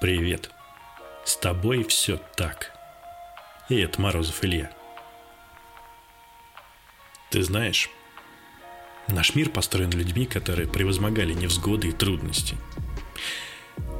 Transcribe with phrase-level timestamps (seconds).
[0.00, 0.52] Привет.
[1.24, 2.70] С тобой все так.
[3.68, 4.70] И это Морозов Илья.
[7.32, 7.90] Ты знаешь,
[9.08, 12.56] наш мир построен людьми, которые превозмогали невзгоды и трудности.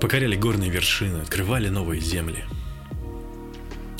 [0.00, 2.42] Покоряли горные вершины, открывали новые земли.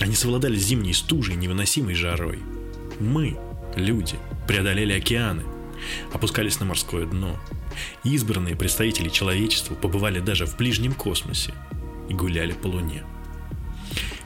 [0.00, 2.38] Они совладали зимней стужей невыносимой жарой.
[3.00, 3.38] Мы,
[3.76, 4.18] люди,
[4.48, 5.42] преодолели океаны,
[6.14, 7.38] опускались на морское дно.
[8.02, 11.52] Избранные представители человечества побывали даже в ближнем космосе–
[12.12, 13.02] и гуляли по Луне.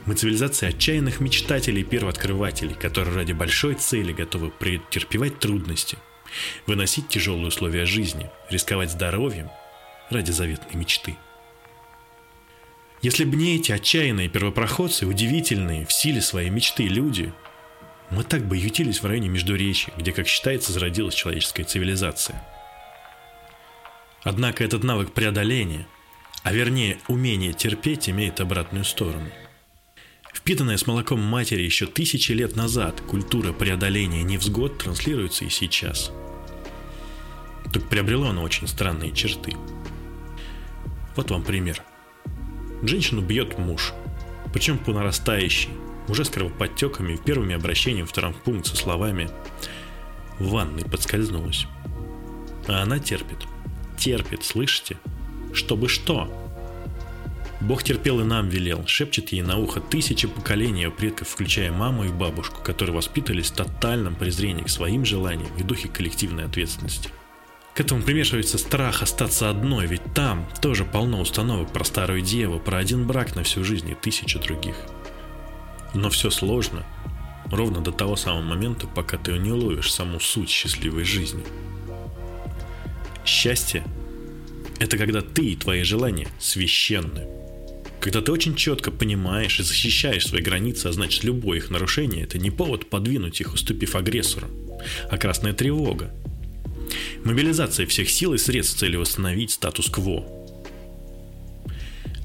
[0.05, 5.99] Мы цивилизация отчаянных мечтателей и первооткрывателей, которые ради большой цели готовы претерпевать трудности,
[6.67, 9.51] выносить тяжелые условия жизни, рисковать здоровьем
[10.11, 11.17] ради заветной мечты.
[13.03, 17.33] Если бы не эти отчаянные первопроходцы, удивительные в силе своей мечты люди,
[18.11, 22.45] мы так бы ютились в районе Междуречия, где, как считается, зародилась человеческая цивилизация.
[24.23, 25.87] Однако этот навык преодоления–
[26.47, 29.27] а вернее умение терпеть имеет обратную сторону.
[30.33, 36.13] Впитанная с молоком матери еще тысячи лет назад культура преодоления невзгод транслируется и сейчас.
[37.73, 39.55] Только приобрело оно очень странные черты.
[41.17, 41.83] Вот вам пример.
[42.85, 43.93] Женщину бьет муж,
[44.53, 45.71] причем по нарастающей,
[46.07, 49.29] уже с кровоподтеками первыми обращениями в травмпункт со словами
[50.39, 51.67] «В ванной подскользнулась».
[52.69, 53.49] А она терпит.
[53.99, 54.97] Терпит, слышите?
[55.57, 56.31] Чтобы что?
[57.63, 62.05] Бог терпел и нам велел, шепчет ей на ухо тысячи поколений ее предков, включая маму
[62.05, 67.09] и бабушку, которые воспитывались в тотальном презрении к своим желаниям и духе коллективной ответственности.
[67.75, 72.77] К этому примешивается страх остаться одной, ведь там тоже полно установок про старую деву, про
[72.77, 74.77] один брак на всю жизнь и тысячи других.
[75.95, 76.85] Но все сложно,
[77.51, 81.45] ровно до того самого момента, пока ты не уловишь саму суть счастливой жизни.
[83.25, 83.83] Счастье
[84.79, 87.27] это когда ты и твои желания священны.
[88.01, 92.39] Когда ты очень четко понимаешь и защищаешь свои границы, а значит любое их нарушение– это
[92.39, 94.49] не повод подвинуть их, уступив агрессору,
[95.11, 96.15] а красная тревога.
[97.25, 100.25] Мобилизация всех сил и средств с целью восстановить статус-кво.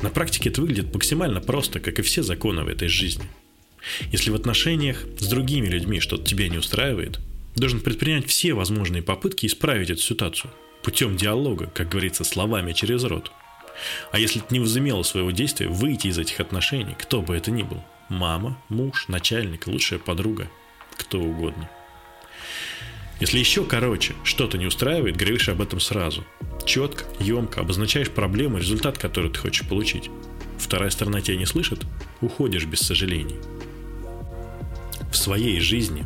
[0.03, 3.25] На практике это выглядит максимально просто, как и все законы в этой жизни.
[4.11, 7.19] Если в отношениях с другими людьми что-то тебя не устраивает,
[7.55, 10.51] должен предпринять все возможные попытки исправить эту ситуацию–
[10.83, 13.31] путем диалога, как говорится, словами через рот.
[14.11, 17.63] А если ты не возымела своего действия, выйти из этих отношений, кто бы это ни
[17.63, 17.83] был.
[18.09, 20.49] Мама, муж, начальник, лучшая подруга,
[20.97, 21.69] кто угодно.
[23.19, 26.25] Если еще короче, что-то не устраивает, говоришь об этом сразу.
[26.65, 30.09] Четко, емко обозначаешь проблему, результат, который ты хочешь получить.
[30.57, 31.85] Вторая сторона тебя не слышит,
[32.19, 33.37] уходишь без сожалений.
[35.11, 36.05] В своей жизни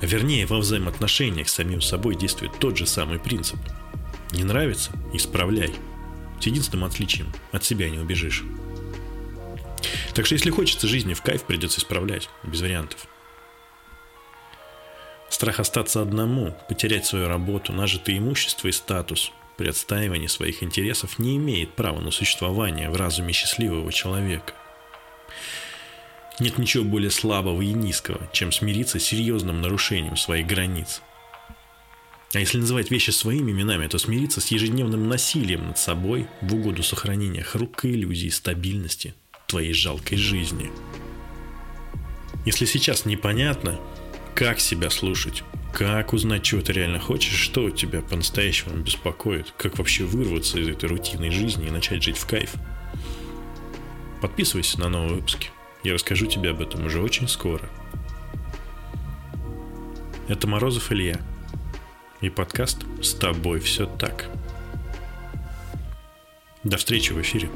[0.00, 3.58] вернее, во взаимоотношениях с самим собой действует тот же самый принцип.
[4.32, 5.74] Не нравится– исправляй.
[6.40, 8.44] С единственным отличием– от себя не убежишь.
[10.14, 13.06] Так что если хочется жизни в кайф, придется исправлять, без вариантов.
[15.28, 21.36] Страх остаться одному, потерять свою работу, нажитое имущество и статус при отстаивании своих интересов не
[21.36, 24.54] имеет права на существование в разуме счастливого человека.
[26.40, 31.00] Нет ничего более слабого и низкого, чем смириться с серьезным нарушением своих границ.
[32.32, 36.82] А если называть вещи своими именами, то смириться с ежедневным насилием над собой в угоду
[36.82, 39.14] сохранения хрупкой иллюзии стабильности
[39.46, 40.72] твоей жалкой жизни.
[42.44, 43.78] Если сейчас непонятно,
[44.34, 50.02] как себя слушать, как узнать, чего ты реально хочешь, что тебя по-настоящему беспокоит, как вообще
[50.02, 52.54] вырваться из этой рутинной жизни и начать жить в кайф,
[54.20, 55.50] подписывайся на новые выпуски.
[55.84, 57.68] Я расскажу тебе об этом уже очень скоро.
[60.28, 61.20] Это Морозов Илья.
[62.22, 64.30] И подкаст «С тобой все так».
[66.62, 67.50] До встречи в эфире.